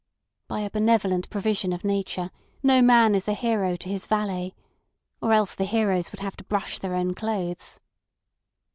By 0.47 0.61
a 0.61 0.71
benevolent 0.71 1.29
provision 1.29 1.71
of 1.71 1.83
Nature 1.83 2.31
no 2.63 2.81
man 2.81 3.13
is 3.13 3.27
a 3.27 3.33
hero 3.35 3.75
to 3.75 3.87
his 3.87 4.07
valet, 4.07 4.55
or 5.21 5.31
else 5.31 5.53
the 5.53 5.63
heroes 5.63 6.11
would 6.11 6.21
have 6.21 6.35
to 6.37 6.43
brush 6.43 6.79
their 6.79 6.95
own 6.95 7.13
clothes. 7.13 7.79